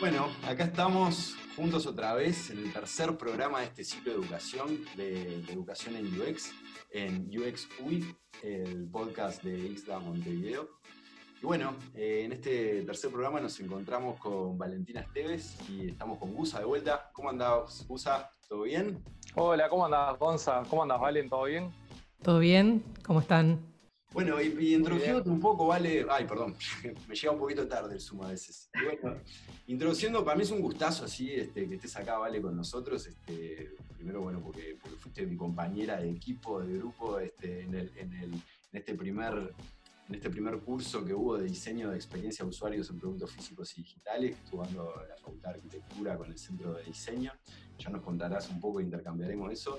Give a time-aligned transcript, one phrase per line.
[0.00, 4.80] Bueno, acá estamos juntos otra vez en el tercer programa de este ciclo de educación,
[4.96, 6.52] de, educación en UX,
[6.90, 10.70] en UX UI, el podcast de XDA Montevideo.
[11.42, 16.32] Y bueno, eh, en este tercer programa nos encontramos con Valentina Esteves y estamos con
[16.32, 17.10] Gusa de vuelta.
[17.12, 18.30] ¿Cómo andás, Gusa?
[18.48, 19.04] ¿Todo bien?
[19.34, 20.62] Hola, ¿cómo andás, Gonza?
[20.70, 21.28] ¿Cómo andás, Valen?
[21.28, 21.70] ¿Todo bien?
[22.22, 22.82] ¿Todo bien?
[23.04, 23.69] ¿Cómo están?
[24.12, 26.04] Bueno, y, y introduciéndote un poco, vale.
[26.10, 26.56] Ay, perdón,
[27.08, 28.68] me llega un poquito tarde el Zoom a veces.
[28.84, 29.20] bueno,
[29.68, 33.06] introduciendo, para mí es un gustazo así este, que estés acá, vale, con nosotros.
[33.06, 38.94] Este, primero, bueno, porque, fuiste mi compañera de equipo, de grupo, este, en, en, este
[38.94, 39.54] primer,
[40.08, 43.78] en este primer curso que hubo de diseño de experiencia de usuarios en productos físicos
[43.78, 47.32] y digitales, que estuvo dando la Facultad de Arquitectura con el Centro de Diseño.
[47.78, 49.78] Ya nos contarás un poco, intercambiaremos eso.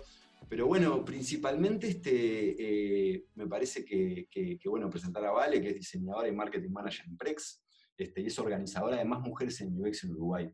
[0.52, 6.28] Pero bueno, principalmente este, eh, me parece que, bueno, presentar a Vale, que es diseñadora
[6.28, 7.64] y marketing manager en Prex,
[7.96, 10.52] este, y es organizadora de más mujeres en UX en Uruguay.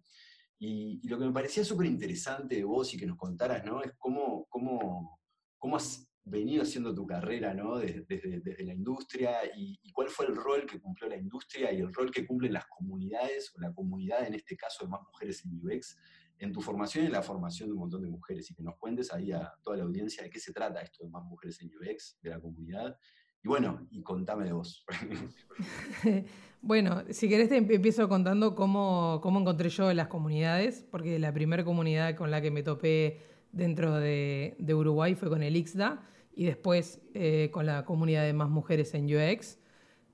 [0.60, 3.82] Y, lo que me parecía súper interesante de vos y que nos contaras, ¿no?
[3.82, 5.20] Es cómo, cómo,
[5.58, 7.80] cómo has venido haciendo tu carrera, ¿no?
[7.80, 11.78] Desde, desde, la industria y, y, cuál fue el rol que cumplió la industria y
[11.78, 15.44] el rol que cumplen las comunidades, o la comunidad en este caso de más mujeres
[15.44, 15.98] en UX,
[16.40, 18.76] en tu formación y en la formación de un montón de mujeres y que nos
[18.78, 21.70] cuentes ahí a toda la audiencia de qué se trata esto de más mujeres en
[21.70, 22.98] UX, de la comunidad.
[23.44, 24.86] Y bueno, y contame de vos.
[26.62, 31.64] bueno, si querés te empiezo contando cómo, cómo encontré yo las comunidades, porque la primera
[31.64, 36.04] comunidad con la que me topé dentro de, de Uruguay fue con el IXDA
[36.36, 39.60] y después eh, con la comunidad de más mujeres en UX.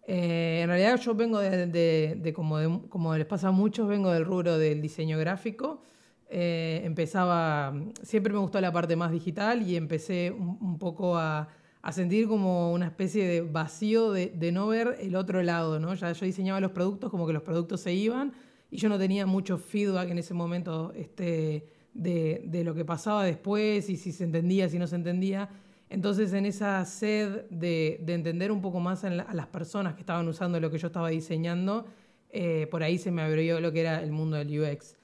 [0.06, 3.88] Eh, en realidad yo vengo de, de, de, como, de, como les pasa a muchos,
[3.88, 5.82] vengo del rubro del diseño gráfico
[6.36, 11.48] eh, empezaba, siempre me gustó la parte más digital y empecé un, poco a,
[11.92, 15.94] sentir como una especie de vacío de, no ver el otro lado, ¿no?
[15.94, 18.34] Ya yo diseñaba los productos como que los productos se iban
[18.72, 23.88] y yo no tenía mucho feedback en ese momento este, de, lo que pasaba después
[23.92, 25.50] y si se entendía, si no se entendía.
[25.92, 30.28] Entonces, en esa sed de, de entender un poco más a las personas que estaban
[30.28, 31.86] usando lo que yo estaba diseñando,
[32.32, 34.96] eh, por ahí se me abrió lo que era el mundo del UX.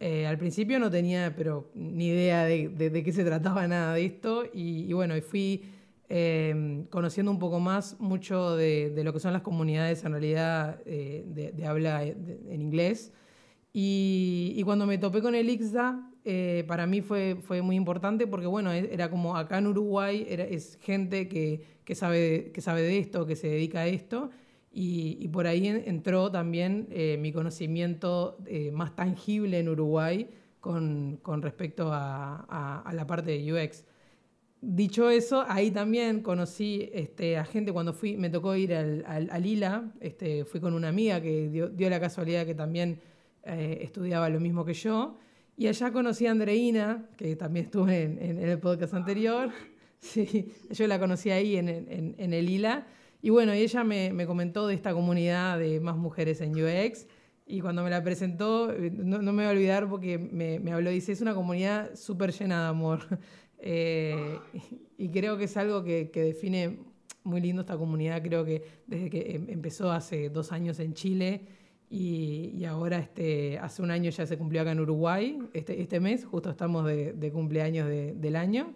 [0.00, 4.04] Eh, al principio no tenía pero ni idea de, de, qué se trataba nada de
[4.04, 5.64] esto y, bueno, fui
[6.08, 10.80] em, conociendo un poco más mucho de, de, lo que son las comunidades en realidad
[10.86, 13.12] eh, de, habla en inglés.
[13.72, 18.26] Y, y, cuando me topé con el IXDA, eh, para mí fue, fue muy importante
[18.26, 22.82] porque bueno, e, era como acá en Uruguay es gente que, que, sabe, que sabe
[22.82, 24.30] de esto, que se dedica a esto
[24.70, 30.28] y, por ahí entró también eh, mi conocimiento eh, más tangible en Uruguay
[30.60, 33.84] con, con respecto a, a, la parte de UX.
[34.60, 39.42] Dicho eso, ahí también conocí este, a gente cuando fui, me tocó ir al, al,
[39.42, 43.00] Lila, este, fui con una amiga que dio, dio la casualidad que también
[43.44, 45.16] eh, estudiaba lo mismo que yo,
[45.56, 49.50] y allá conocí a Andreina, que también estuve en, en, el podcast anterior,
[50.00, 52.86] sí, yo la conocí ahí en, en, en el Lila,
[53.20, 57.06] y bueno, ella me, me, comentó de esta comunidad de más mujeres en UX.
[57.46, 60.90] Y cuando me la presentó, no, no me voy a olvidar porque me, me, habló,
[60.90, 63.00] dice, es una comunidad súper llena de amor.
[63.60, 64.38] Eh,
[64.96, 66.78] y creo que es algo que, que, define
[67.24, 68.22] muy lindo esta comunidad.
[68.22, 71.42] Creo que desde que em, empezó hace dos años en Chile
[71.90, 75.98] y, y ahora este, hace un año ya se cumplió acá en Uruguay, este, este
[75.98, 78.74] mes, justo estamos de, de cumpleaños de, del año.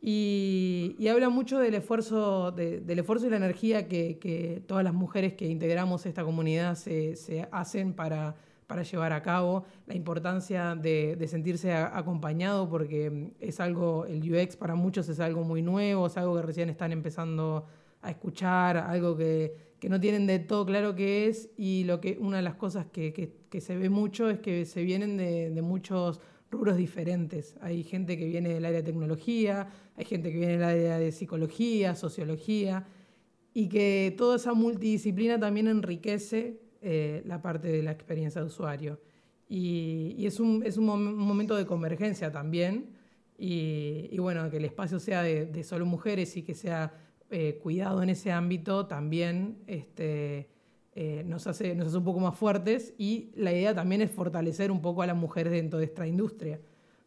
[0.00, 5.34] Y, habla mucho del esfuerzo, del esfuerzo y la energía que, que, todas las mujeres
[5.34, 8.36] que integramos esta comunidad se, se hacen para,
[8.68, 14.56] para, llevar a cabo, la importancia de, de, sentirse acompañado, porque es algo, el UX
[14.56, 17.66] para muchos es algo muy nuevo, es algo que recién están empezando
[18.00, 22.18] a escuchar, algo que, que no tienen de todo claro qué es, y lo que,
[22.20, 23.12] una de las cosas que,
[23.50, 26.20] que se ve mucho es que se vienen de, de muchos
[26.50, 27.56] rubros diferentes.
[27.60, 31.12] Hay gente que viene del área de tecnología, hay gente que viene del área de
[31.12, 32.86] psicología, sociología,
[33.54, 39.00] y que toda esa multidisciplina también enriquece eh, la parte de la experiencia de usuario.
[39.48, 42.90] Y, y es, un, es un, mom un, momento de convergencia también,
[43.36, 46.92] y, y, bueno, que el espacio sea de, de solo mujeres y que sea
[47.30, 50.48] eh, cuidado en ese ámbito también este,
[51.00, 54.72] eh, nos, hace, nos hace un poco más fuertes y la idea también es fortalecer
[54.72, 56.60] un poco a las mujeres dentro de esta industria.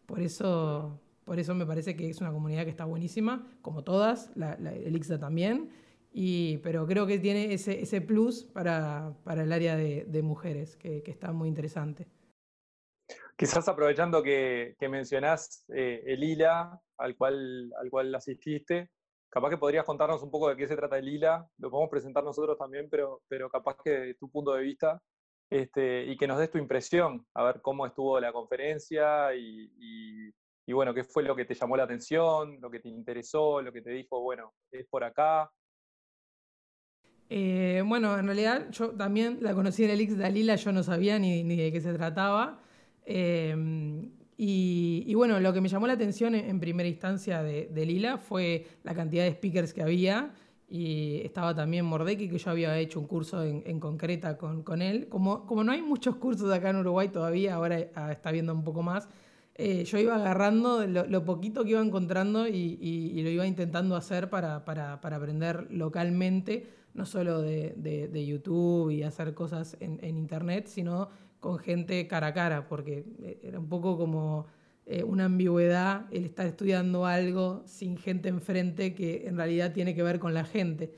[0.05, 4.31] Por eso, por eso me parece que es una comunidad que está buenísima, como todas,
[4.35, 5.71] la, la, también,
[6.13, 11.03] y, pero creo que tiene ese, ese plus para, para el área de, mujeres, que,
[11.05, 12.07] está muy interesante.
[13.35, 16.17] Quizás aprovechando que, que mencionás eh,
[16.97, 18.89] al cual, al cual asististe,
[19.31, 22.23] capaz que podrías contarnos un poco de qué se trata el Lila, lo podemos presentar
[22.23, 25.01] nosotros también, pero, pero capaz que tu punto de vista
[25.49, 30.33] este, y que nos des tu impresión, a ver cómo estuvo la conferencia y,
[30.67, 33.81] bueno, qué fue lo que te llamó la atención, lo que te interesó, lo que
[33.81, 35.51] te dijo, bueno, es por acá.
[37.29, 41.19] Eh, bueno, en realidad yo también la conocí en el X Dalila, yo no sabía
[41.19, 42.61] ni, de qué se trataba.
[43.03, 48.17] Em, y, bueno, lo que me llamó la atención en, primera instancia de, de, Lila
[48.17, 50.33] fue la cantidad de speakers que había
[50.67, 55.07] y estaba también Mordeki, que yo había hecho un curso en, concreta con, él.
[55.09, 58.63] Como, como no hay muchos cursos acá en Uruguay todavía, ahora ah, está viendo un
[58.63, 59.07] poco más,
[59.53, 64.55] eh, yo iba agarrando lo, poquito que iba encontrando y, lo iba intentando hacer para,
[64.55, 71.09] aprender localmente, no solo de, YouTube y hacer cosas en, en Internet, sino
[71.41, 74.47] con gente cara a cara, porque eh, era un poco como
[74.85, 80.03] eh, una ambigüedad el estar estudiando algo sin gente enfrente que en realidad tiene que
[80.03, 80.93] ver con la gente.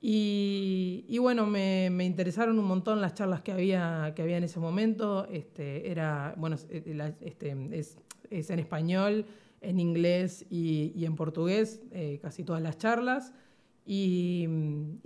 [0.00, 5.26] Y, bueno, me, interesaron un montón las charlas que había, que había en ese momento.
[5.30, 9.26] Este, era, bueno, eh, este, es, en español,
[9.60, 13.32] en inglés y, en portugués, eh, casi todas las charlas.
[13.88, 14.48] Y,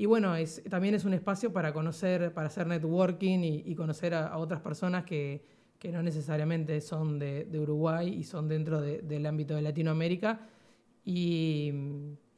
[0.06, 4.60] bueno, es, también es un espacio para conocer, para hacer networking y, conocer a otras
[4.60, 5.44] personas que,
[5.80, 10.46] que no necesariamente son de, Uruguay y son dentro del ámbito de Latinoamérica
[11.04, 11.72] y,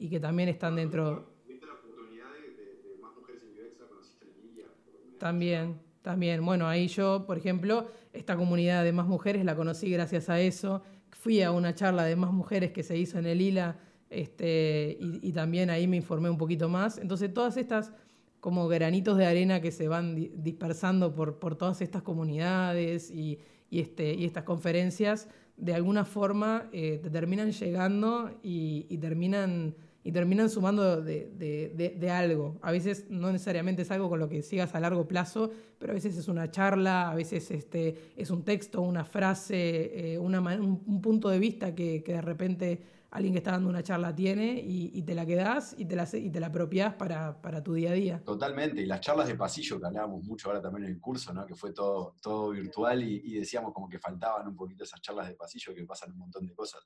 [0.09, 1.35] que también están dentro...
[1.47, 3.89] ¿Viste la oportunidad de, más mujeres en UX?
[3.89, 6.45] conociste en También, también.
[6.45, 10.83] Bueno, ahí yo, por ejemplo, esta comunidad de más mujeres la conocí gracias a eso.
[11.11, 13.77] Fui a una charla de más mujeres que se hizo en el ILA
[14.13, 16.99] este, y, también ahí me informé un poquito más.
[16.99, 17.93] Entonces, todas estas
[18.41, 23.39] como granitos de arena que se van dispersando por, por todas estas comunidades y,
[23.71, 30.51] este, y estas conferencias, de alguna forma eh, te terminan llegando y, terminan, y terminan
[30.51, 32.59] sumando de, algo.
[32.63, 35.95] A veces no necesariamente es algo con lo que sigas a largo plazo, pero a
[35.95, 41.29] veces es una charla, a veces este, es un texto, una frase, eh, un, punto
[41.29, 42.83] de vista que, que de repente
[43.13, 46.31] alguien que está dando una charla tiene y, te la quedás y te la, y
[46.31, 48.23] te la apropiás para, tu día a día.
[48.25, 51.45] Totalmente, y las charlas de pasillo que hablábamos mucho ahora también en el curso, ¿no?
[51.45, 55.35] que fue todo, todo virtual y, decíamos como que faltaban un poquito esas charlas de
[55.35, 56.81] pasillo que pasan un montón de cosas.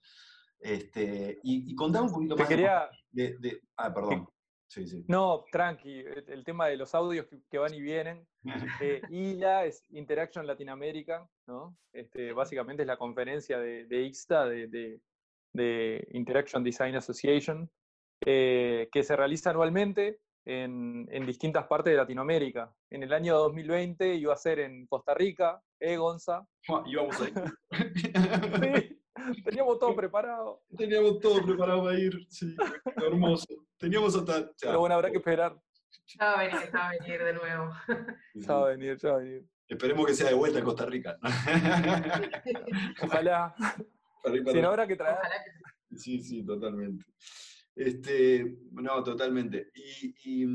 [0.61, 2.89] Este, y, y contame un poquito más quería...
[3.11, 4.29] de, Ah, perdón.
[4.69, 5.05] Sí, sí.
[5.07, 8.27] No, tranqui, el tema de los audios que, van y vienen.
[8.81, 11.77] Eh, ILA es Interaction Latinoamérica, ¿no?
[11.93, 15.01] Este, básicamente es la conferencia de, de IXTA, de,
[15.53, 17.71] de Interaction Design Association,
[18.25, 22.73] eh, que se realiza anualmente en, distintas partes de Latinoamérica.
[22.91, 26.47] En el año 2020 iba a ser en Costa Rica, eh, Gonza.
[26.87, 27.35] Íbamos a ir.
[28.81, 29.01] sí,
[29.45, 30.63] teníamos todo preparado.
[30.77, 32.55] Teníamos todo preparado para ir, sí,
[32.97, 33.47] hermoso.
[33.79, 34.51] Teníamos hasta...
[34.61, 35.57] Pero bueno, habrá que esperar.
[36.19, 37.71] Ya va a venir, ya va a venir de nuevo.
[38.35, 39.45] Ya va a venir, ya va a venir.
[39.69, 41.19] Esperemos que sea de vuelta en Costa Rica.
[43.03, 43.55] Ojalá.
[44.25, 45.19] Si no habrá que traer.
[45.97, 47.05] Sí, sí, totalmente.
[47.75, 49.71] Este, no, totalmente.
[49.75, 50.47] Y,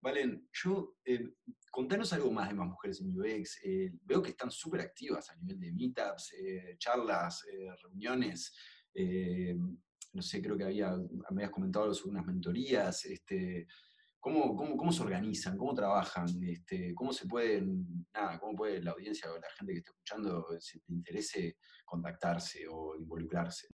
[0.00, 1.30] Valen, yo, eh,
[1.76, 3.60] contanos algo más de más mujeres en UX.
[3.62, 7.44] Eh, veo que están súper activas a nivel de meetups, eh, charlas,
[7.82, 8.54] reuniones.
[10.14, 13.04] no sé, creo que había, me habías comentado sobre unas mentorías.
[13.04, 13.66] Este,
[14.18, 15.58] ¿cómo, cómo, cómo, se organizan?
[15.58, 16.26] ¿Cómo trabajan?
[16.44, 20.46] Este, ¿Cómo se pueden, nada, cómo puede la audiencia o la gente que esté escuchando,
[20.58, 23.68] si te interese, contactarse o involucrarse?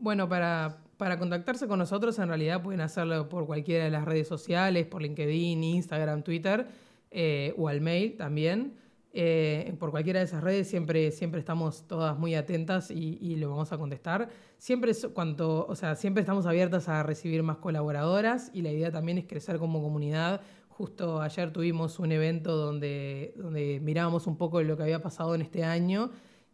[0.00, 4.86] Bueno, para, contactarse con nosotros en realidad pueden hacerlo por cualquiera de las redes sociales,
[4.86, 8.74] por LinkedIn, Instagram, Twitter eh, o al mail también.
[9.12, 13.72] Eh, por cualquiera de esas redes siempre, siempre estamos todas muy atentas y, lo vamos
[13.72, 14.28] a contestar.
[14.58, 19.18] Siempre, cuanto, o sea, siempre estamos abiertas a recibir más colaboradoras y la idea también
[19.18, 20.42] es crecer como comunidad.
[20.68, 25.42] Justo ayer tuvimos un evento donde, donde mirábamos un poco lo que había pasado en
[25.42, 26.10] este año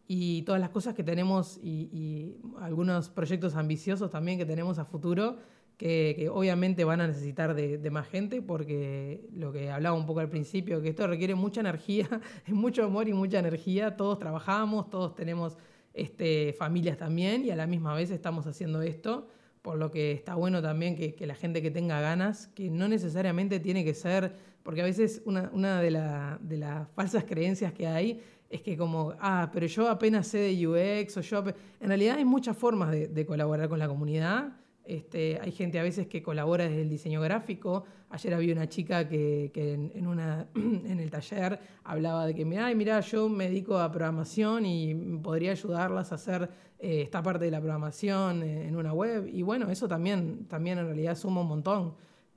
[0.06, 5.38] y todas las cosas que tenemos y, algunos proyectos ambiciosos también que tenemos a futuro,
[5.76, 10.28] que, obviamente van a necesitar de, más gente, porque lo que hablaba un poco al
[10.28, 12.08] principio, que esto requiere mucha energía,
[12.48, 15.56] mucho amor y mucha energía, todos trabajamos, todos tenemos
[15.92, 19.28] este, familias también y a la misma vez estamos haciendo esto,
[19.62, 23.60] por lo que está bueno también que, la gente que tenga ganas, que no necesariamente
[23.60, 28.76] tiene que ser, porque a veces una, de las falsas creencias que hay es que
[28.76, 31.44] como, ah, pero yo apenas sé de UX o yo...
[31.80, 34.52] En realidad hay muchas formas de, colaborar con la comunidad.
[34.84, 37.84] Este, hay gente a veces que colabora desde el diseño gráfico.
[38.10, 43.48] Ayer había una chica que, en, el taller hablaba de que, ay, mira, yo me
[43.48, 48.76] dedico a programación y podría ayudarlas a hacer eh, esta parte de la programación en
[48.76, 49.26] una web.
[49.26, 51.94] Y bueno, eso también, también en realidad suma un montón.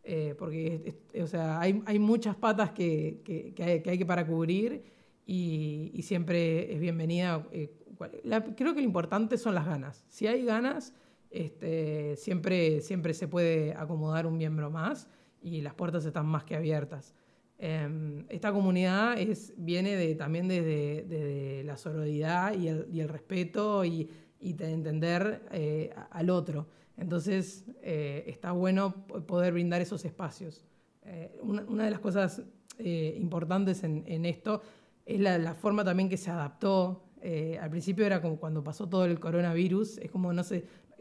[0.10, 4.82] Eh, porque o sea, hay, hay, muchas patas que, que, hay, que para cubrir
[5.26, 7.46] y, siempre es bienvenida.
[7.52, 7.74] Eh,
[8.56, 10.06] creo que lo importante son las ganas.
[10.08, 10.94] Si hay ganas,
[11.30, 15.08] este, siempre, siempre se puede acomodar un miembro más
[15.42, 17.14] y las puertas están más que abiertas.
[17.60, 24.72] Em, esta comunidad es, viene de, también desde, la sororidad y el, respeto y, de
[24.72, 26.68] entender eh, al otro.
[26.98, 30.64] Entonces eh, está bueno poder brindar esos espacios.
[31.04, 32.44] Eh, una, de las cosas
[32.80, 34.62] importantes en, esto
[35.04, 37.06] es la, forma también que se adaptó.
[37.60, 40.44] al principio era como cuando pasó todo el coronavirus, es como, no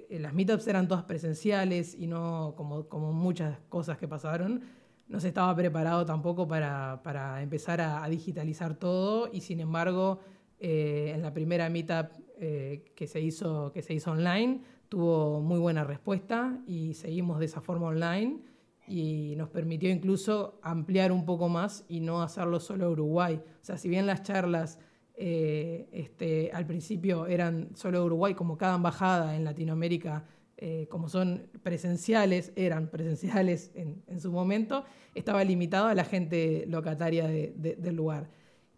[0.08, 4.62] sé, las meetups eran todas presenciales y no como, como muchas cosas que pasaron
[5.08, 7.00] no se estaba preparado tampoco para,
[7.40, 10.18] empezar a, digitalizar todo y sin embargo
[10.58, 15.58] eh, en la primera meetup eh, que, se hizo, que se hizo online tuvo muy
[15.58, 18.40] buena respuesta y seguimos de esa forma online
[18.88, 23.40] y nos permitió incluso ampliar un poco más y no hacerlo solo Uruguay.
[23.60, 24.78] O sea, si bien las charlas
[25.16, 30.24] eh, este, al principio eran solo Uruguay, como cada embajada en Latinoamérica
[30.58, 37.28] eh, como son presenciales, eran presenciales en, su momento, estaba limitado a la gente locataria
[37.28, 38.30] del lugar.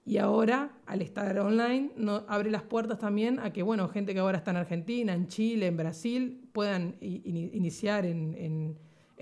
[0.04, 4.18] Y ahora, al estar online, no, abre las puertas también a que, bueno, gente que
[4.18, 8.76] ahora está en Argentina, en Chile, en Brasil, puedan iniciar en,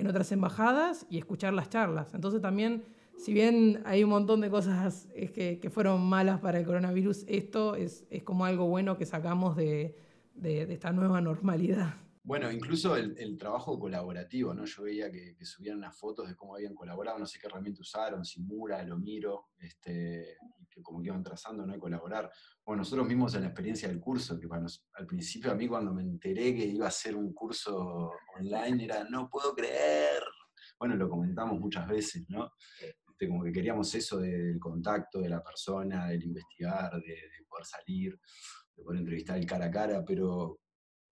[0.08, 2.14] otras embajadas y escuchar las charlas.
[2.14, 2.84] Entonces también,
[3.16, 8.06] si bien hay un montón de cosas que, fueron malas para el coronavirus, esto es,
[8.24, 9.94] como algo bueno que sacamos de
[10.42, 11.96] esta nueva normalidad.
[12.26, 14.64] Bueno, incluso el, trabajo colaborativo, ¿no?
[14.64, 18.24] Yo veía que, subían unas fotos de cómo habían colaborado, no sé qué herramienta usaron,
[18.24, 20.36] si Mura, lo miro, este,
[20.68, 21.78] que como que iban trazando, ¿no?
[21.78, 22.28] colaborar.
[22.64, 24.48] Bueno, nosotros mismos en la experiencia del curso, que
[24.94, 29.04] al principio a mí cuando me enteré que iba a ser un curso online era,
[29.04, 30.20] no puedo creer.
[30.80, 32.50] Bueno, lo comentamos muchas veces, ¿no?
[33.18, 37.64] Este, como que queríamos eso del contacto de la persona, del investigar, de, de poder
[37.64, 38.20] salir,
[38.76, 40.60] de poder entrevistar el cara a cara, pero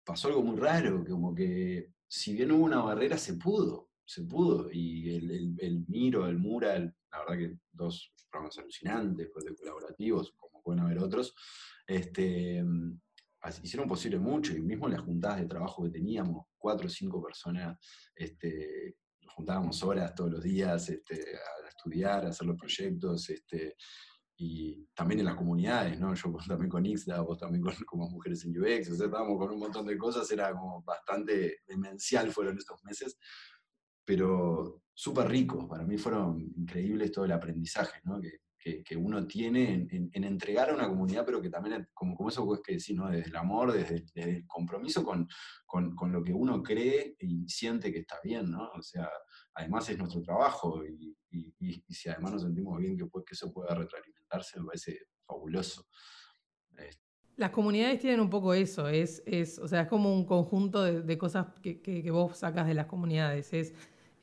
[0.05, 4.69] pasó algo muy raro, como que si bien hubo una barrera, se pudo, se pudo.
[4.71, 10.81] Y el, Miro, el Mural, la verdad que dos programas alucinantes, pues, colaborativos, como pueden
[10.81, 11.35] haber otros,
[11.87, 12.63] este,
[13.63, 14.55] hicieron posible mucho.
[14.55, 17.79] Y mismo las juntadas de trabajo que teníamos, cuatro o cinco personas,
[18.15, 18.97] este,
[19.35, 23.31] juntábamos horas todos los días este, a estudiar, a hacer los proyectos.
[23.31, 23.77] Este,
[24.37, 26.15] y también en las comunidades, ¿no?
[26.15, 29.53] Yo también con Ixda, vos también con, como mujeres en UX, o sea, estábamos con
[29.53, 33.17] un montón de cosas, era como bastante demencial fueron estos meses,
[34.05, 38.21] pero súper ricos, para mí fueron increíbles todo el aprendizaje, ¿no?
[38.21, 42.31] Que, que, uno tiene en, en, entregar a una comunidad, pero que también, como, como
[42.31, 43.11] eso que decir, ¿no?
[43.11, 45.29] Desde el amor, desde, desde el compromiso con,
[45.67, 48.71] con, con, lo que uno cree y siente que está bien, ¿no?
[48.71, 49.09] O sea,
[49.55, 53.53] además es nuestro trabajo y, y, si además nos sentimos bien que, pues, que eso
[53.53, 55.87] pueda retroalimentarse, me parece fabuloso.
[57.37, 61.19] Las comunidades tienen un poco eso, es, es, o sea, es como un conjunto de,
[61.19, 63.53] cosas que, que, vos sacas de las comunidades.
[63.53, 63.75] Es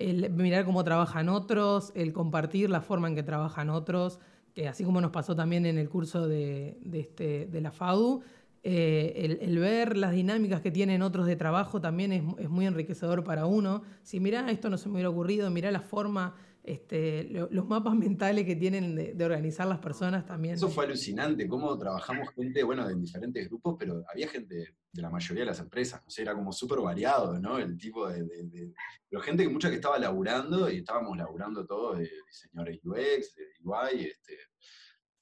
[0.10, 4.20] el mirar cómo trabajan otros, el compartir la forma en que trabajan otros,
[4.54, 8.22] que así como nos pasó también en el curso de, este, de la FADU,
[8.64, 13.46] eh, el, ver las dinámicas que tienen otros de trabajo también es, muy enriquecedor para
[13.46, 13.82] uno.
[14.04, 18.46] Si mira, esto no se me hubiera ocurrido, mira la forma, este, los mapas mentales
[18.46, 20.56] que tienen de, organizar las personas también.
[20.56, 25.10] Eso fue alucinante, cómo trabajamos gente, bueno, de diferentes grupos, pero había gente de la
[25.10, 27.58] mayoría de las empresas, no sé, era como súper variado, ¿no?
[27.58, 28.74] El tipo de, de,
[29.10, 33.46] Pero gente que mucha que estaba laburando, y estábamos laburando todos, de diseñadores UX, de
[33.64, 34.38] UI, este,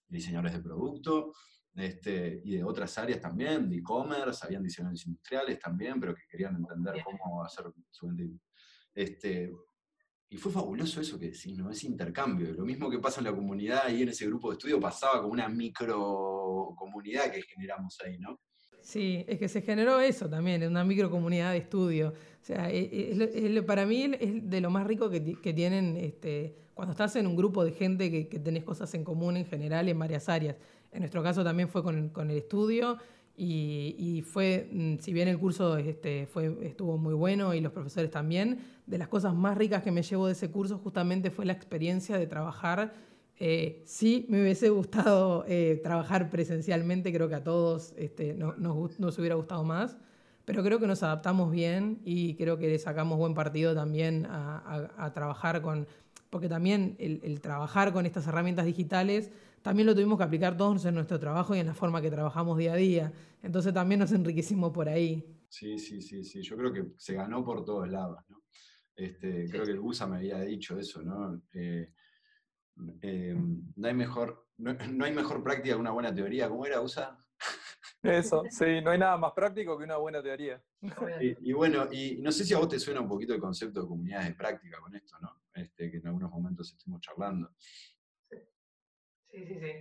[0.07, 1.33] diseñadores de producto,
[1.75, 6.55] este, y de otras áreas también, de e-commerce, habían diseñadores industriales también, pero que querían
[6.55, 8.09] entender cómo hacer su
[8.93, 9.53] este,
[10.31, 11.71] y fue fabuloso eso que decís, ¿no?
[11.71, 12.53] Ese intercambio.
[12.53, 15.31] Lo mismo que pasa en la comunidad y en ese grupo de estudio pasaba con
[15.31, 18.39] una micro comunidad que generamos ahí, ¿no?
[18.81, 22.09] Sí, es que se generó eso también, una microcomunidad de estudio.
[22.09, 25.19] O sea, e, para mí es de lo más rico que,
[25.53, 29.35] tienen este, cuando estás en un grupo de gente que, que tenés cosas en común
[29.35, 30.55] en general en varias áreas.
[30.91, 32.97] En nuestro caso también fue con, con el estudio
[33.41, 38.11] y, fue, mm, si bien el curso este, fue, estuvo muy bueno y los profesores
[38.11, 41.53] también, de las cosas más ricas que me llevo de ese curso justamente fue la
[41.53, 42.93] experiencia de trabajar.
[43.37, 48.99] Eh, sí, me hubiese gustado eh, trabajar presencialmente, creo que a todos este, no, nos,
[48.99, 49.97] nos, hubiera gustado más,
[50.43, 55.11] pero creo que nos adaptamos bien y creo que le sacamos buen partido también a,
[55.13, 55.87] trabajar con,
[56.29, 59.31] porque también el trabajar con estas herramientas digitales
[59.61, 62.57] también lo tuvimos que aplicar todos en nuestro trabajo y en la forma que trabajamos
[62.57, 63.13] día a día.
[63.41, 65.39] Entonces también nos enriquecimos por ahí.
[65.49, 66.41] Sí, sí, sí, sí.
[66.41, 68.43] Yo creo que se ganó por todos lados, ¿no?
[68.95, 71.41] Este, creo que el USA me había dicho eso, ¿no?
[71.53, 71.93] Eh,
[73.01, 73.35] eh,
[73.75, 76.49] no hay mejor, no, hay mejor práctica que una buena teoría.
[76.49, 77.17] ¿Cómo era, Usa?
[78.03, 80.61] Eso, sí, no hay nada más práctico que una buena teoría.
[81.41, 83.87] Y, bueno, y no sé si a vos te suena un poquito el concepto de
[83.87, 85.41] comunidades de práctica con esto, ¿no?
[85.53, 87.51] Este, que en algunos momentos estuvimos charlando.
[89.31, 89.71] Sí, sí, sí.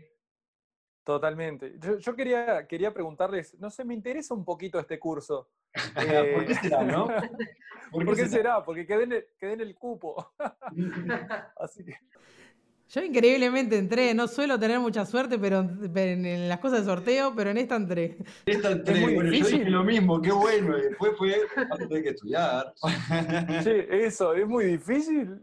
[1.09, 1.75] Totalmente.
[2.01, 5.49] Yo, quería, quería preguntarles, no sé, me interesa un poquito este curso.
[6.35, 7.09] ¿Por qué será, no?
[7.91, 8.63] ¿Por qué, será?
[8.63, 10.35] Porque quedé en, el, en el cupo.
[11.57, 11.97] Así que...
[12.91, 17.51] Yo increíblemente entré, no suelo tener mucha suerte pero, en las cosas de sorteo, pero
[17.51, 18.17] en esta entré.
[18.47, 19.65] Esta entré, muy bueno, difícil.
[19.65, 21.37] yo lo mismo, qué bueno, y después fue,
[21.91, 22.73] hay que estudiar.
[23.63, 25.41] Sí, eso, es muy difícil.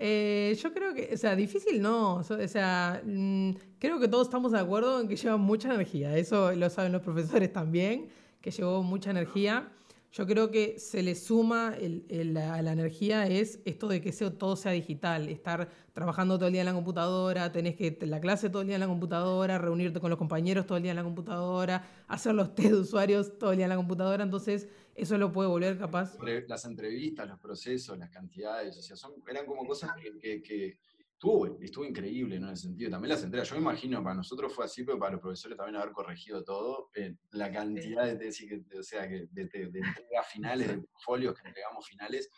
[0.00, 3.50] Eh, yo creo que, o sea, difícil no, o sea, mm,
[3.80, 7.02] creo que todos estamos de acuerdo en que lleva mucha energía, eso lo saben los
[7.02, 8.08] profesores también,
[8.40, 9.72] que llevó mucha energía.
[10.12, 14.72] Yo creo que se le suma a la energía es esto de que todo sea
[14.72, 18.68] digital, estar trabajando todo el día en la computadora, tenés que la clase todo el
[18.68, 22.34] día en la computadora, reunirte con los compañeros todo el día en la computadora, hacer
[22.34, 25.78] los test de usuarios todo el día en la computadora, entonces eso lo puede volver
[25.78, 26.16] capaz.
[26.46, 30.78] Las entrevistas, los procesos, las cantidades, o sea, son, eran como cosas que
[31.18, 32.46] estuvo, estuvo increíble ¿no?
[32.46, 32.90] en ese sentido.
[32.90, 35.76] También las entregas, yo me imagino, para nosotros fue así, pero para los profesores también
[35.76, 40.84] haber corregido todo, eh, la cantidad de tesis, o sea, que de, entregas finales, de
[41.04, 42.30] folios que entregamos finales,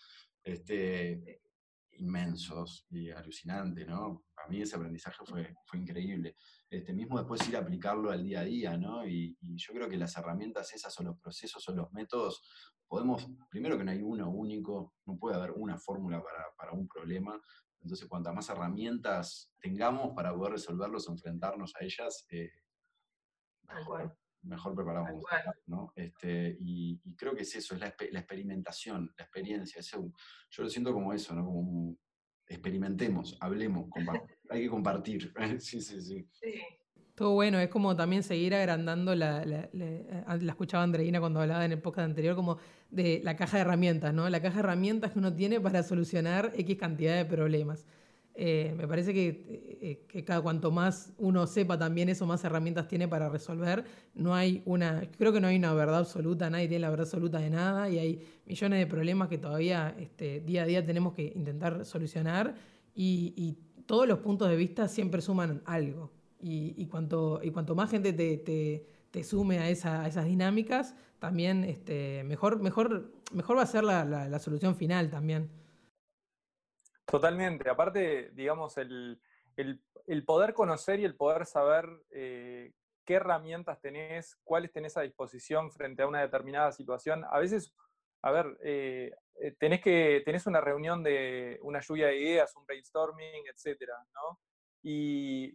[0.42, 1.40] este,
[2.00, 4.24] inmensos y alucinante, ¿no?
[4.34, 6.36] Para mí ese aprendizaje fue, fue increíble.
[6.68, 9.06] Este, mismo después ir a aplicarlo al día a día, ¿no?
[9.06, 12.42] Y, y, yo creo que las herramientas esas o los procesos o los métodos,
[12.86, 16.88] podemos, primero que no hay uno único, no puede haber una fórmula para, para un
[16.88, 17.40] problema,
[17.82, 22.50] entonces, cuantas más herramientas tengamos para poder resolverlos enfrentarnos a ellas, eh,
[23.62, 25.22] mejor, mejor, preparamos.
[25.66, 25.92] ¿no?
[25.96, 29.80] Este, y, creo que es eso, es la, experimentación, la experiencia.
[29.82, 31.44] yo lo siento como eso, ¿no?
[31.44, 31.96] Como
[32.46, 33.88] experimentemos, hablemos,
[34.48, 35.32] hay que compartir.
[35.60, 36.28] sí, sí, sí.
[37.14, 41.64] Todo bueno, es como también seguir agrandando la, la, la, la escuchaba Andreina cuando hablaba
[41.64, 44.28] en el podcast anterior, como de la caja de herramientas, ¿no?
[44.30, 47.86] La caja de herramientas que uno tiene para solucionar X cantidad de problemas.
[48.42, 53.06] Eh, me parece que, eh, que, cuanto más uno sepa también eso, más herramientas tiene
[53.06, 53.84] para resolver.
[54.14, 57.38] No hay una, creo que no hay una verdad absoluta, nadie tiene la verdad absoluta
[57.38, 61.30] de nada y hay millones de problemas que todavía este, día a día tenemos que
[61.36, 62.54] intentar solucionar
[62.94, 66.10] y, todos los puntos de vista siempre suman algo.
[66.40, 71.64] Y, cuanto, y cuanto más gente te, te, sume a, esa, a, esas dinámicas, también
[71.64, 75.50] este, mejor, mejor, mejor va a ser la, solución final también.
[77.10, 77.68] Totalmente.
[77.68, 79.20] Aparte, digamos, el,
[79.56, 82.72] el, poder conocer y el poder saber eh,
[83.04, 87.24] qué herramientas tenés, cuáles tenés a disposición frente a una determinada situación.
[87.30, 87.74] A veces,
[88.22, 92.64] a ver, eh, eh tenés, que, tenés una reunión de una lluvia de ideas, un
[92.64, 94.38] brainstorming, etcétera, ¿no?
[94.82, 95.52] Y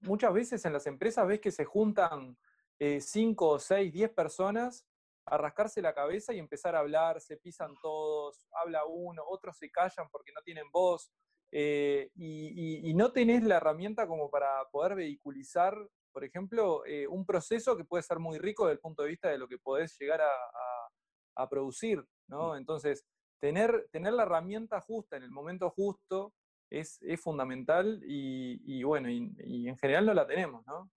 [0.00, 2.36] muchas veces en las empresas ves que se juntan
[2.78, 4.86] 5, 6, 10 personas
[5.26, 9.70] a rascarse la cabeza y empezar a hablar, se pisan todos, habla uno, otros se
[9.70, 11.10] callan porque no tienen voz,
[11.52, 15.76] eh, y, no tenés la herramienta como para poder vehiculizar,
[16.12, 19.28] por ejemplo, eh, un proceso que puede ser muy rico desde el punto de vista
[19.28, 22.54] de lo que podés llegar a, producir, ¿no?
[22.54, 22.56] Mm.
[22.56, 23.04] Entonces,
[23.40, 26.32] tener, tener la herramienta justa en el momento justo
[26.70, 30.90] es, fundamental y, bueno, y, en general no la tenemos, ¿no?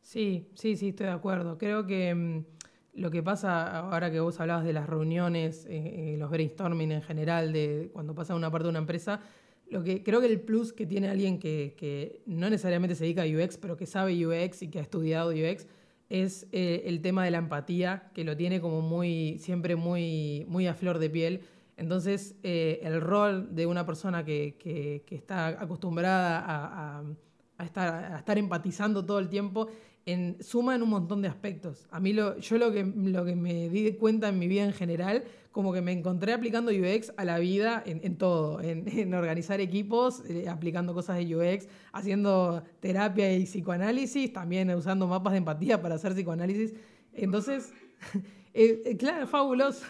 [0.00, 1.58] Sí, sí, sí, estoy de acuerdo.
[1.58, 2.57] Creo que mm,
[2.98, 7.02] lo que pasa ahora que vos hablabas de las reuniones, eh, eh, los brainstorming en
[7.02, 9.20] general, de cuando pasa una parte de una empresa,
[9.70, 13.26] lo que creo que el plus que tiene alguien que, no necesariamente se dedica a
[13.26, 15.66] UX, pero que sabe UX y que ha estudiado UX,
[16.08, 20.66] es eh, el tema de la empatía, que lo tiene como muy, siempre muy, muy
[20.66, 21.42] a flor de piel.
[21.76, 26.42] Entonces, el rol de una persona que, está acostumbrada
[27.58, 29.68] a, estar, a estar empatizando todo el tiempo
[30.08, 31.86] en, suma en un montón de aspectos.
[31.90, 34.72] A mí lo, yo lo que, lo que me di cuenta en mi vida en
[34.72, 40.22] general, como que me encontré aplicando UX a la vida en, todo, en, organizar equipos,
[40.28, 45.96] eh, aplicando cosas de UX, haciendo terapia y psicoanálisis, también usando mapas de empatía para
[45.96, 46.72] hacer psicoanálisis.
[47.12, 47.72] Entonces,
[48.54, 49.84] eh, eh, claro, fabuloso.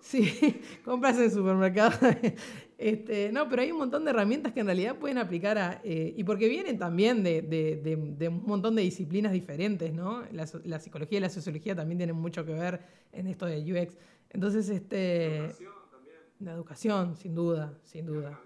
[0.00, 1.98] Sí, compras en el supermercado.
[2.78, 5.80] Este, no, pero hay un montón de herramientas que en realidad pueden aplicar a.
[5.82, 10.22] Eh, y porque vienen también de, un montón de disciplinas diferentes, ¿no?
[10.32, 12.80] La, psicología y la sociología también tienen mucho que ver
[13.12, 13.96] en esto de UX.
[14.30, 15.28] Entonces, este.
[15.28, 16.16] La educación también.
[16.40, 18.40] La educación, sin duda, sin duda.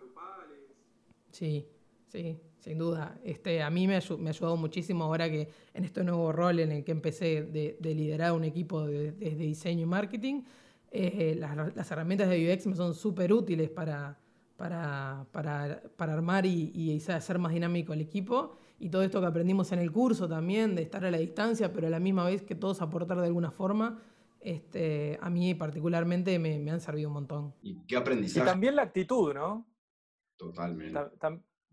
[1.32, 1.66] Sí,
[2.06, 3.18] sí, sin duda.
[3.24, 6.70] Este, a mí me, me, ha ayudado muchísimo ahora que en este nuevo rol en
[6.70, 10.42] el que empecé de, liderar un equipo de diseño y marketing.
[10.92, 14.18] Eh, las, herramientas de UX me son súper útiles para,
[14.60, 18.58] para, para, para armar y, y, hacer más dinámico el equipo.
[18.78, 21.86] Y todo esto que aprendimos en el curso también, de estar a la distancia, pero
[21.86, 24.02] a la misma vez que todos aportar de alguna forma,
[24.38, 27.54] este, a mí particularmente me, me han servido un montón.
[27.62, 28.46] ¿Y qué aprendizaje?
[28.46, 29.66] Y también la actitud, ¿no?
[30.36, 31.00] Totalmente.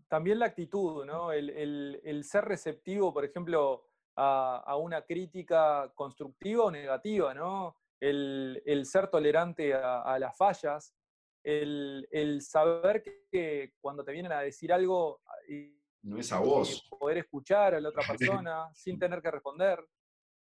[0.08, 1.30] también la actitud, ¿no?
[1.30, 3.84] El, el, el ser receptivo, por ejemplo,
[4.16, 7.76] a, a, una crítica constructiva o negativa, ¿no?
[8.00, 10.94] El, el ser tolerante a, a las fallas,
[11.42, 16.86] el, saber que, cuando te vienen a decir algo y, no es a vos.
[16.98, 18.02] poder escuchar a la otra
[18.42, 19.84] persona sin tener que responder.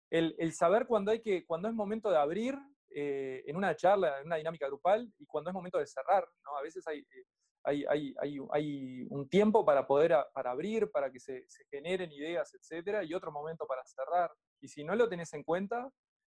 [0.10, 2.58] El, saber cuando, hay que, cuando es momento de abrir
[2.90, 6.26] eh, en una charla, en una dinámica grupal, y cuando es momento de cerrar.
[6.46, 6.58] ¿no?
[6.58, 7.26] A veces hay, eh,
[7.64, 7.86] hay,
[8.22, 13.04] hay, hay, un tiempo para poder para abrir, para que se, se, generen ideas, etcétera,
[13.04, 14.32] y otro momento para cerrar.
[14.62, 15.90] Y si no lo tenés en cuenta,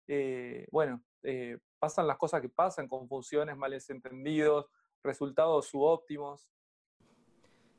[0.08, 4.66] eh, bueno, eh, pasan las cosas que pasan, confusiones, males entendidos,
[5.04, 6.50] resultados subóptimos.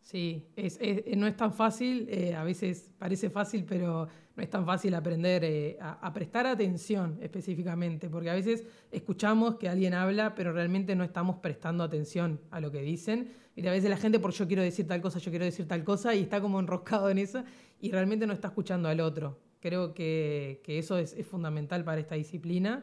[0.00, 0.80] Sí, es,
[1.16, 5.78] no es tan fácil, eh, a veces parece fácil, pero no es tan fácil aprender
[5.80, 11.36] a, prestar atención específicamente, porque a veces escuchamos que alguien habla, pero realmente no estamos
[11.36, 13.32] prestando atención a lo que dicen.
[13.54, 15.84] Y a veces la gente, por yo quiero decir tal cosa, yo quiero decir tal
[15.84, 17.44] cosa, y está como enroscado en eso,
[17.80, 19.38] y realmente no está escuchando al otro.
[19.62, 22.82] Creo que, eso es, fundamental para esta disciplina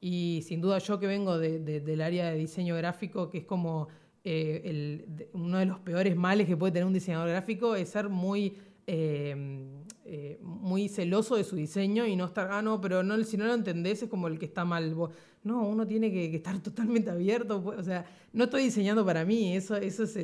[0.00, 3.88] y sin duda yo que vengo del área de diseño gráfico, que es como
[4.22, 8.56] eh, uno de los peores males que puede tener un diseñador gráfico, es ser muy,
[8.86, 9.66] eh,
[10.04, 13.46] eh, muy celoso de su diseño y no estar, ah, no, pero no, si no
[13.46, 14.94] lo entendés es como el que está mal.
[15.42, 17.60] No, uno tiene que, estar totalmente abierto.
[17.60, 20.16] Pues, o sea, no estoy diseñando para mí, eso, eso es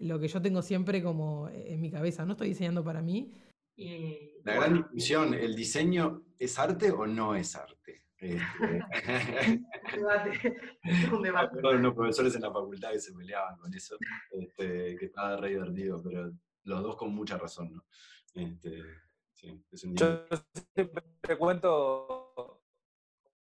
[0.00, 2.24] lo que yo tengo siempre como en mi cabeza.
[2.24, 3.30] No estoy diseñando para mí,
[3.76, 8.04] la gran discusión, ¿el diseño es arte o no es arte?
[8.18, 8.84] Este...
[11.12, 11.58] un debate.
[11.58, 13.96] unos profesores en la facultad que se peleaban con eso,
[14.30, 16.32] este, que estaba re divertido, pero
[16.64, 17.84] los dos con mucha razón, ¿no?
[18.34, 18.82] Este,
[19.32, 20.26] sí, es un Yo
[20.74, 22.25] siempre cuento,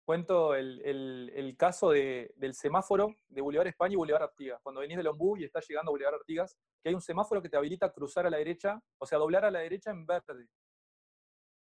[0.07, 4.61] cuento el, caso de, del semáforo de Boulevard España y Boulevard Artigas.
[4.63, 7.49] Cuando venís de Lombú y estás llegando a Boulevard Artigas, que hay un semáforo que
[7.49, 10.47] te habilita cruzar a la derecha, o sea, doblar a la derecha en verde.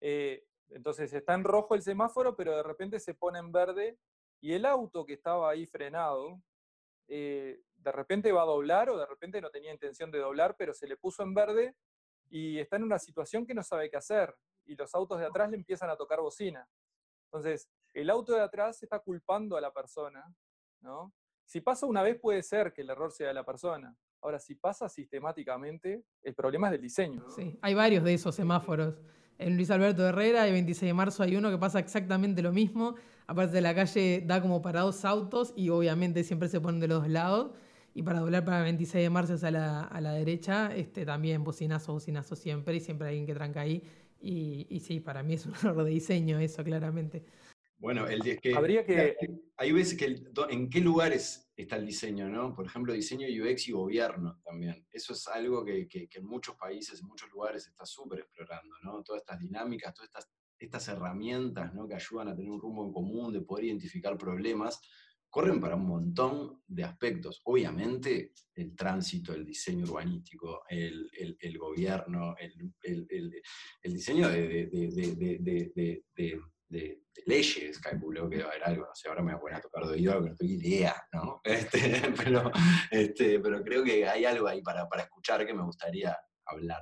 [0.00, 3.96] Eh, entonces está en rojo el semáforo, pero de repente se pone en verde
[4.40, 6.42] y el auto que estaba ahí frenado,
[7.06, 10.74] eh, de repente va a doblar o de repente no tenía intención de doblar, pero
[10.74, 11.76] se le puso en verde
[12.28, 15.48] y está en una situación que no sabe qué hacer y los autos de atrás
[15.48, 16.68] le empiezan a tocar bocina.
[17.26, 20.24] Entonces, el auto de atrás está culpando a la persona,
[20.80, 21.12] ¿no?
[21.44, 24.54] Si pasa una vez puede ser que el error sea de la persona, Ahora, si
[24.54, 27.24] pasa sistemáticamente, el problema es del diseño.
[27.34, 28.94] Sí, hay varios de esos semáforos.
[29.36, 32.94] En Luis Alberto Herrera, el 26 de marzo, hay uno que pasa exactamente lo mismo.
[33.26, 36.86] Aparte de la calle da como para dos autos y obviamente siempre se ponen de
[36.86, 37.50] los dos lados.
[37.94, 41.92] Y para doblar para el 26 de marzo la, a la derecha, este, también bocinazo,
[41.92, 43.82] bocinazo siempre y siempre hay alguien que tranca ahí.
[44.20, 47.24] Y sí, para mí es un error de diseño eso, claramente.
[47.82, 49.16] Bueno, el que, Habría que...
[49.56, 50.04] Hay veces que
[50.50, 52.54] en qué lugares está el diseño, ¿no?
[52.54, 54.86] Por ejemplo, diseño UX y gobierno también.
[54.92, 59.02] Eso es algo que, en muchos países, en muchos lugares está súper explorando, ¿no?
[59.02, 61.88] Todas estas dinámicas, todas estas, estas herramientas, ¿no?
[61.88, 64.80] Que ayudan a tener un rumbo en común, de poder identificar problemas,
[65.28, 67.40] corren para un montón de aspectos.
[67.46, 73.32] Obviamente, el tránsito, el diseño urbanístico, el, gobierno, el,
[73.82, 74.68] diseño de
[76.14, 76.42] de,
[77.26, 79.92] leyes, calculo que va a haber algo, no sé, ahora me voy a tocar de
[79.92, 81.40] oído, que no tengo idea, ¿no?
[81.44, 82.50] Este, pero,
[82.90, 86.80] este, pero creo que hay algo ahí para, para escuchar que me gustaría hablar.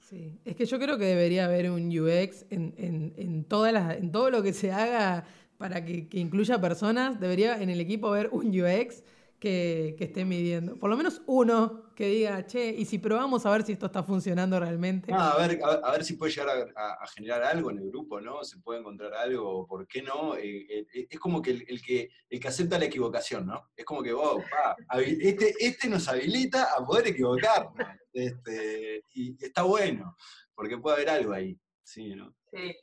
[0.00, 3.96] Sí, es que yo creo que debería haber un UX en, en, en, todas las,
[3.96, 5.24] en todo lo que se haga
[5.58, 9.02] para que, que, incluya personas, debería en el equipo haber un UX
[9.38, 10.76] que, que, esté midiendo.
[10.78, 14.02] Por lo menos uno que diga, che, y si probamos a ver si esto está
[14.02, 15.12] funcionando realmente.
[15.12, 18.44] a, ver, a, ver si puede llegar a, generar algo en el grupo, ¿no?
[18.44, 20.36] Se puede encontrar algo, ¿por qué no?
[20.36, 23.70] Eh, eh, eh, es como que el, que el que acepta la equivocación, ¿no?
[23.76, 24.42] Es como que, oh,
[24.98, 27.74] este, este nos habilita a poder equivocarnos.
[28.12, 30.16] Este, y, está bueno,
[30.54, 31.58] porque puede haber algo ahí.
[31.82, 32.34] Sí, ¿no?
[32.50, 32.74] Sí.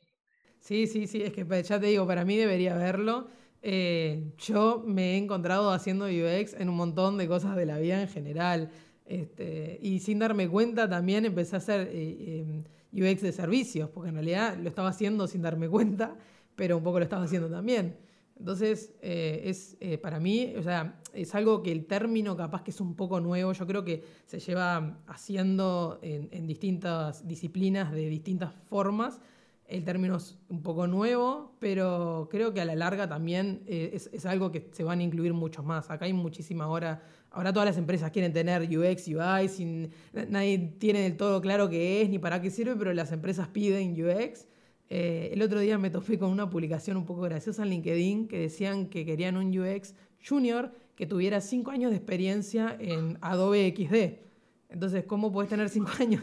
[0.64, 3.28] Sí, sí, sí, es que ya te digo, para mí debería haberlo.
[3.66, 8.02] Eh, yo me he encontrado haciendo UX en un montón de cosas de la vida
[8.02, 8.70] en general.
[9.06, 14.10] Este, y sin darme cuenta también empecé a hacer eh, em, UX de servicios, porque
[14.10, 16.14] en realidad lo estaba haciendo sin darme cuenta,
[16.54, 17.96] pero un poco lo estaba haciendo también.
[18.38, 22.80] Entonces, eh, es para mí, o sea, es algo que el término capaz que es
[22.82, 29.20] un poco nuevo, yo creo que se lleva haciendo en distintas disciplinas de distintas formas,
[29.66, 34.26] el término es un poco nuevo, pero creo que a la larga también eh, es,
[34.26, 35.90] algo que se van a incluir muchos más.
[35.90, 37.02] Acá hay muchísima hora.
[37.30, 39.90] Ahora todas las empresas quieren tener UX, UI, sin,
[40.28, 43.92] nadie tiene del todo claro qué es ni para qué sirve, pero las empresas piden
[43.92, 44.46] UX.
[44.90, 48.38] Eh, el otro día me topé con una publicación un poco graciosa en LinkedIn que
[48.38, 49.94] decían que querían un UX
[50.26, 54.20] junior que tuviera 5 años de experiencia en Adobe XD.
[54.68, 56.22] Entonces, ¿cómo puedes tener 5 años?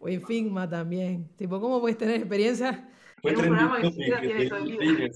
[0.00, 1.28] O en Figma también.
[1.36, 2.90] Tipo, ¿cómo puedes tener experiencia?
[3.22, 5.12] En un programa que tiene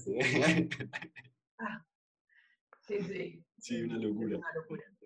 [2.81, 3.43] Sí, sí.
[3.57, 4.39] Sí, una locura.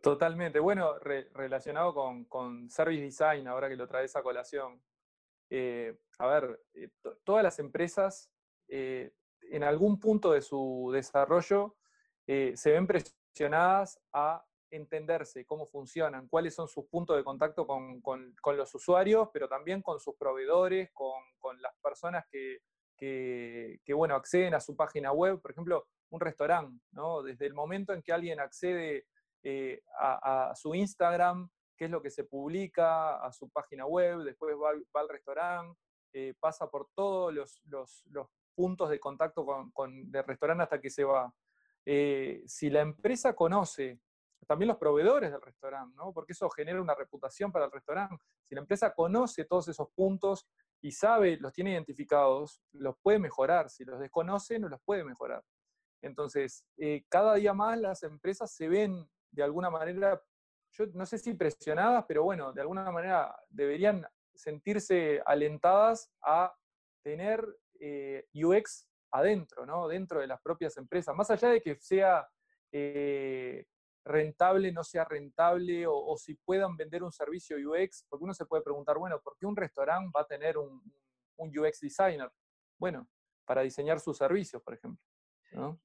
[0.03, 0.59] Totalmente.
[0.59, 4.81] Bueno, relacionado con, con, Service Design, ahora que lo traes a colación.
[5.49, 6.89] Eh, a ver, eh,
[7.23, 8.29] todas las empresas
[8.67, 9.13] eh,
[9.43, 11.77] en algún punto de su desarrollo
[12.27, 18.01] se ven presionadas a entenderse cómo funcionan, cuáles son sus puntos de contacto con,
[18.55, 22.61] los usuarios, pero también con sus proveedores, con, las personas que,
[23.93, 25.41] bueno, acceden a su página web.
[25.41, 27.23] Por ejemplo, un restaurante, ¿no?
[27.23, 29.05] Desde el momento en que alguien accede
[29.43, 34.55] eh, a, su Instagram, qué es lo que se publica, a su página web, después
[34.55, 35.79] va, al restaurante,
[36.13, 38.05] eh, pasa por todos los,
[38.55, 41.33] puntos de contacto con, del restaurante hasta que se va.
[41.85, 43.99] Eh, si la empresa conoce
[44.47, 46.13] también los proveedores del restaurante, ¿no?
[46.13, 48.23] porque eso genera una reputación para el restaurante.
[48.47, 50.47] Si la empresa conoce todos esos puntos
[50.81, 53.69] y sabe, los tiene identificados, los puede mejorar.
[53.69, 55.43] Si los desconoce, no los puede mejorar.
[56.01, 60.21] Entonces, eh, cada día más las empresas se ven de alguna manera,
[60.71, 66.55] yo no sé si presionadas, pero bueno, de alguna manera deberían sentirse alentadas a
[67.03, 67.45] tener
[67.79, 69.87] eh, UX adentro, ¿no?
[69.87, 72.27] dentro de las propias empresas, más allá de que sea
[72.71, 73.65] eh,
[74.09, 78.63] rentable, no sea rentable, o, si puedan vender un servicio UX, porque uno se puede
[78.63, 80.81] preguntar, bueno, ¿por qué un restaurante va a tener un,
[81.37, 82.29] UX designer?
[82.77, 83.07] Bueno,
[83.45, 85.01] para diseñar sus servicios, por ejemplo.
[85.53, 85.79] ¿no?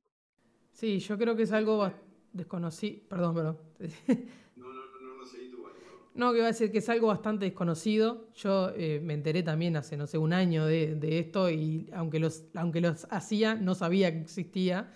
[0.73, 1.91] Sí, yo creo que es algo
[2.33, 3.03] desconocido.
[3.09, 3.59] Perdón, perdón.
[4.57, 5.65] no, no, no, no, seguí tu
[6.15, 8.33] No, que va a decir que es algo bastante desconocido.
[8.35, 12.19] Yo eh, me enteré también hace, no sé, un año de, de, esto y aunque
[12.19, 14.93] los, aunque los hacía, no sabía que existía.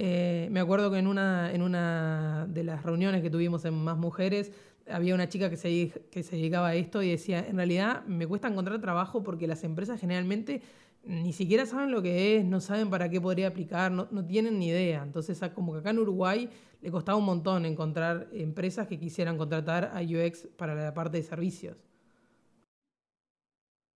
[0.00, 3.98] Eh, me acuerdo que en una, en una de las reuniones que tuvimos en Más
[3.98, 4.52] Mujeres,
[4.88, 8.24] había una chica que se, que se dedicaba a esto y decía, en realidad me
[8.28, 10.62] cuesta encontrar trabajo porque las empresas generalmente
[11.02, 14.60] ni siquiera saben lo que es, no saben para qué podría aplicar, no, no tienen
[14.60, 15.02] ni idea.
[15.02, 16.48] Entonces, como que acá en Uruguay
[16.80, 21.24] le costaba un montón encontrar empresas que quisieran contratar a UX para la parte de
[21.24, 21.87] servicios.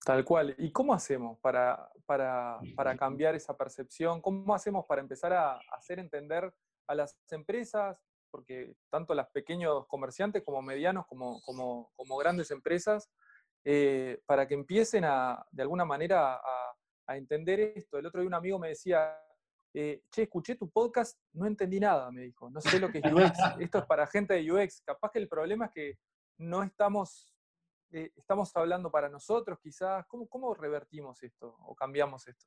[0.03, 0.55] Tal cual.
[0.57, 4.21] ¿Y cómo hacemos para, para, cambiar esa percepción?
[4.21, 6.51] ¿Cómo hacemos para empezar a hacer entender
[6.87, 7.97] a las empresas,
[8.31, 13.11] porque tanto las pequeños comerciantes como medianos, como, como, como grandes empresas,
[13.63, 16.75] eh, para que empiecen a, de alguna manera a,
[17.15, 17.97] entender esto?
[17.97, 19.13] El otro día un amigo me decía,
[19.73, 23.03] eh, che, escuché tu podcast, no entendí nada, me dijo, no sé lo que es
[23.13, 25.99] UX, esto es para gente de UX, capaz que el problema es que
[26.37, 27.30] no estamos
[27.91, 30.05] eh, estamos hablando para nosotros quizás?
[30.07, 32.45] ¿Cómo, ¿Cómo, revertimos esto o cambiamos esto?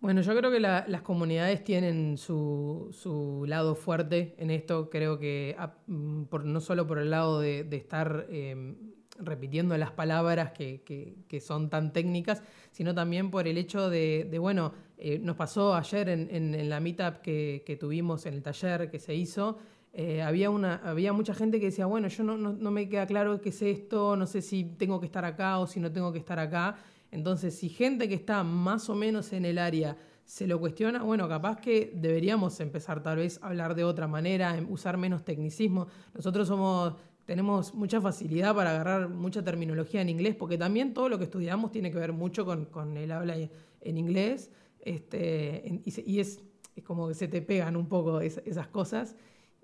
[0.00, 4.90] Bueno, yo creo que las comunidades tienen su, lado fuerte en esto.
[4.90, 8.76] Creo que ah, mm, no solo por el lado de, estar em,
[9.18, 15.18] repitiendo las palabras que, son tan técnicas, sino también por el hecho de, bueno, eh,
[15.18, 19.58] nos pasó ayer en la meetup que, tuvimos en el taller que se hizo,
[19.96, 23.40] eh, había, una, había mucha gente que decía, bueno, yo no, no, me queda claro
[23.40, 26.18] qué es esto, no sé si tengo que estar acá o si no tengo que
[26.18, 26.76] estar acá.
[27.12, 31.28] Entonces, si gente que está más o menos en el área se lo cuestiona, bueno,
[31.28, 35.86] capaz que deberíamos empezar tal vez a hablar de otra manera, em, usar menos tecnicismo.
[36.12, 41.18] Nosotros somos, tenemos mucha facilidad para agarrar mucha terminología en inglés, porque también todo lo
[41.18, 46.40] que estudiamos tiene que ver mucho con, con el habla en inglés, este, y, es,
[46.74, 49.14] es, como que se te pegan un poco esas cosas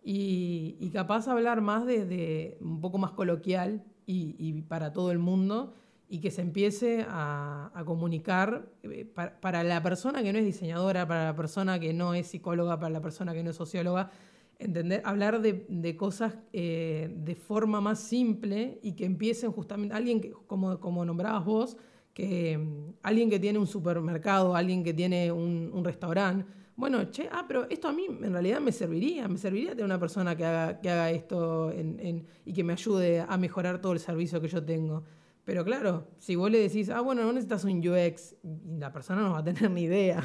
[0.02, 5.74] y, capaz hablar más de, un poco más coloquial y, para todo el mundo
[6.08, 11.26] y que se empiece a, comunicar eh, para, la persona que no es diseñadora, para
[11.26, 14.10] la persona que no es psicóloga, para la persona que no es socióloga,
[14.58, 20.32] entender, hablar de, cosas eh, de forma más simple y que empiecen justamente, alguien que,
[20.32, 21.76] como, como nombrabas vos,
[22.12, 26.44] que mm, alguien que tiene un supermercado, alguien que tiene un restaurante,
[26.81, 30.01] bueno, che, ah, pero esto a mí en realidad me serviría, me serviría tener una
[30.01, 34.64] persona que haga, esto y que me ayude a mejorar todo el servicio que yo
[34.64, 35.05] tengo.
[35.45, 38.35] Pero claro, si vos le decís, ah, bueno, no necesitas un UX,
[38.79, 40.23] la persona no va a tener ni idea.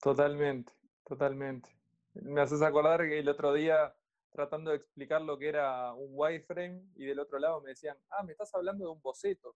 [0.00, 0.72] Totalmente,
[1.04, 1.76] totalmente.
[2.14, 3.92] Me haces acordar que el otro día,
[4.30, 8.22] tratando de explicar lo que era un wireframe, y del otro lado me decían, ah,
[8.22, 9.52] me estás hablando de un boceto.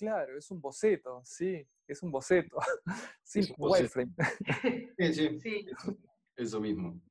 [0.00, 2.56] Claro, es un boceto, sí, es un boceto.
[3.22, 4.12] Sí, sí, wireframe.
[4.98, 5.66] Sí, sí, sí.
[6.34, 7.02] Eso, mismo.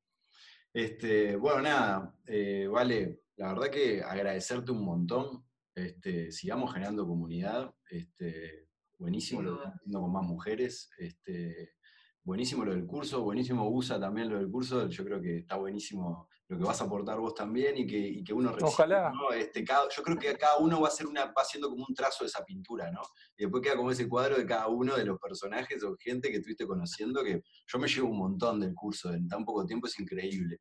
[0.74, 5.46] Este, bueno, nada, eh, vale, la verdad que agradecerte un montón.
[5.76, 7.72] Este, sigamos generando comunidad.
[7.92, 10.90] Este, buenísimo lo con más mujeres.
[10.98, 11.76] Este,
[12.24, 16.28] buenísimo lo del curso, buenísimo usa también lo del curso, yo creo que está buenísimo
[16.50, 17.86] lo que vas a aportar vos también y
[18.24, 19.14] que, uno reciba, Ojalá.
[19.36, 22.24] Este, yo creo que cada uno va a ser una, va haciendo como un trazo
[22.24, 23.02] de esa pintura, ¿no?
[23.38, 26.38] Y después queda como ese cuadro de cada uno de los personajes o gente que
[26.38, 30.00] estuviste conociendo, que yo me llevo un montón del curso, en tan poco tiempo es
[30.00, 30.60] increíble.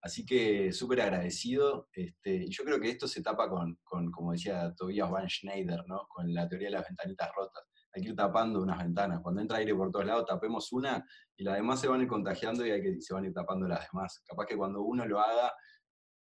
[0.00, 1.88] Así que súper agradecido.
[1.92, 5.84] Este, y yo creo que esto se tapa con, con, como decía Tobias Van Schneider,
[5.86, 6.06] ¿no?
[6.08, 7.64] con la teoría de las ventanitas rotas
[7.96, 9.20] hay que ir tapando unas ventanas.
[9.20, 11.02] Cuando entra aire por todos lados, tapemos una
[11.34, 13.32] y las demás se van a ir contagiando y hay que, se van a ir
[13.32, 14.22] tapando las demás.
[14.26, 15.50] Capaz que cuando uno lo haga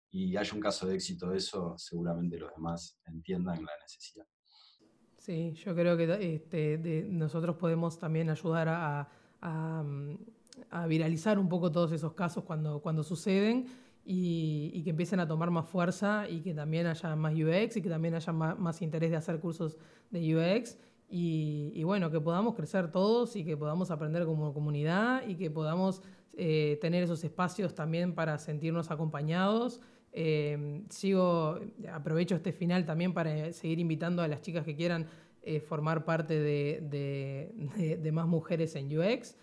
[0.09, 4.25] y haya un caso de éxito de eso, seguramente los demás entiendan la necesidad.
[5.17, 9.09] Sí, yo creo que este, nosotros podemos también ayudar a,
[9.41, 13.65] a, viralizar un poco todos esos casos cuando, cuando suceden
[14.05, 17.89] y, que empiecen a tomar más fuerza y que también haya más UX y que
[17.89, 19.77] también haya más, más interés de hacer cursos
[20.09, 20.77] de UX
[21.09, 26.01] y, bueno, que podamos crecer todos y que podamos aprender como comunidad y que podamos
[26.33, 29.79] eh, tener esos espacios también para sentirnos acompañados.
[30.11, 31.59] Eh, sigo,
[31.93, 35.07] aprovecho este final también para seguir invitando a las chicas que quieran
[35.43, 39.37] eh, formar parte de, más mujeres en UX.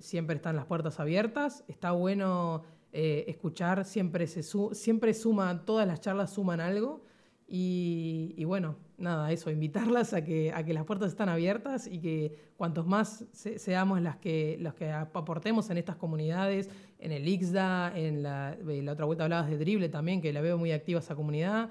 [0.00, 1.64] siempre están las puertas abiertas.
[1.68, 4.42] Está bueno escuchar, siempre, se
[4.72, 7.02] siempre suma, todas las charlas suman algo.
[7.48, 12.52] Y, bueno, nada, eso, invitarlas a que, a que las puertas están abiertas y que
[12.56, 18.24] cuantos más seamos las que, los que aportemos en estas comunidades, en el IXDA, en
[18.24, 21.70] la, la otra vuelta hablabas de Dribble también, que la veo muy activa esa comunidad,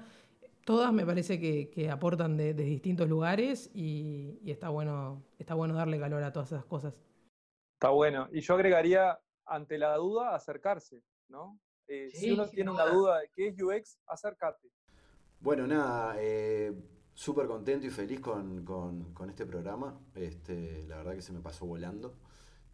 [0.64, 6.00] todas me parece que, que aportan de, distintos lugares y, está, bueno, está bueno darle
[6.00, 6.94] calor a todas esas cosas.
[7.74, 8.28] Está bueno.
[8.32, 11.60] Y yo agregaría, ante la duda, acercarse, ¿no?
[11.86, 14.70] Eh, si uno tiene una duda de qué es UX, acércate
[15.40, 16.72] bueno, nada, eh,
[17.14, 18.64] súper contento y feliz con,
[19.28, 19.98] este programa.
[20.14, 22.14] Este, la verdad que se me pasó volando.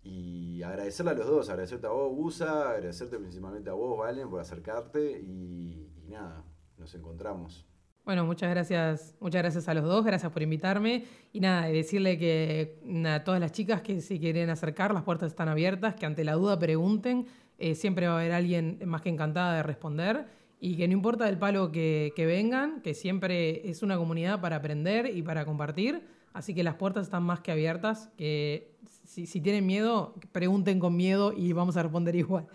[0.02, 4.40] Y agradecerle a los dos, agradecerte a vos, Busa, agradecerte principalmente a vos, Valen, por
[4.40, 6.44] acercarte y, nada,
[6.76, 7.64] nos encontramos.
[8.04, 11.04] Bueno, muchas gracias, muchas gracias a los dos, gracias por invitarme.
[11.32, 15.48] Y nada, decirle que a todas las chicas que si quieren acercar, las puertas están
[15.48, 19.54] abiertas, que ante la duda pregunten, eh, siempre va a haber alguien más que encantada
[19.54, 24.40] de responder y que no importa el palo que, vengan, que siempre es una comunidad
[24.40, 28.70] para aprender y para compartir, así que las puertas están más que abiertas, que
[29.04, 32.46] si tienen miedo, pregunten con miedo y vamos a responder igual.